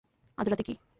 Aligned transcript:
আজ 0.37 0.45
রাতে 0.47 0.63
কি? 0.63 0.73